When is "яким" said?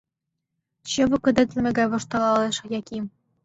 2.79-3.05